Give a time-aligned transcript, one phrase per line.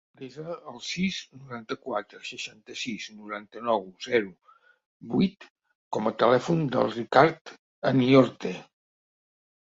[0.19, 4.31] Desa el sis, noranta-quatre, seixanta-sis, noranta-nou, zero,
[5.11, 5.45] vuit
[5.97, 7.53] com a telèfon del Ricard
[7.91, 8.55] Aniorte.